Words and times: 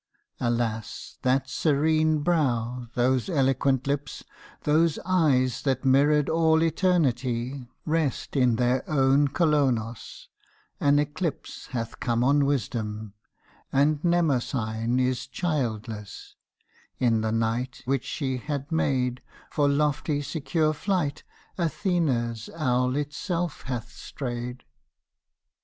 Alas! 0.39 1.19
that 1.21 1.47
serene 1.47 2.21
brow, 2.23 2.87
those 2.95 3.29
eloquent 3.29 3.85
lips, 3.85 4.23
Those 4.63 4.97
eyes 5.05 5.61
that 5.61 5.85
mirrored 5.85 6.27
all 6.27 6.63
eternity, 6.63 7.69
Rest 7.85 8.35
in 8.35 8.55
their 8.55 8.83
own 8.89 9.27
Colonos, 9.27 10.27
an 10.79 10.97
eclipse 10.97 11.67
Hath 11.67 11.99
come 11.99 12.23
on 12.23 12.45
Wisdom, 12.45 13.13
and 13.71 14.01
Mnemosyne 14.03 14.99
Is 14.99 15.27
childless; 15.27 16.35
in 16.97 17.21
the 17.21 17.31
night 17.31 17.83
which 17.85 18.05
she 18.05 18.37
had 18.37 18.71
made 18.71 19.21
For 19.51 19.69
lofty 19.69 20.23
secure 20.23 20.73
flight 20.73 21.21
Athena's 21.59 22.49
owl 22.55 22.95
itself 22.95 23.61
hath 23.65 23.91
strayed. 23.91 24.63